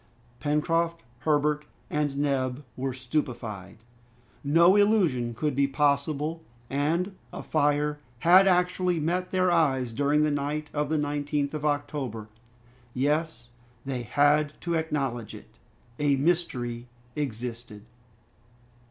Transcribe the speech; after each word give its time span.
Pencroft, 0.39 1.03
Herbert, 1.19 1.63
and 1.87 2.17
Neb 2.17 2.63
were 2.75 2.91
stupefied. 2.91 3.77
No 4.43 4.75
illusion 4.75 5.35
could 5.35 5.55
be 5.55 5.67
possible, 5.67 6.41
and 6.71 7.15
a 7.31 7.43
fire 7.43 7.99
had 8.21 8.47
actually 8.47 8.99
met 8.99 9.29
their 9.29 9.51
eyes 9.51 9.93
during 9.93 10.23
the 10.23 10.31
night 10.31 10.71
of 10.73 10.89
the 10.89 10.97
19th 10.97 11.53
of 11.53 11.65
October. 11.65 12.29
Yes! 12.95 13.49
they 13.85 14.01
had 14.01 14.59
to 14.61 14.73
acknowledge 14.73 15.35
it, 15.35 15.53
a 15.99 16.15
mystery 16.15 16.87
existed! 17.15 17.85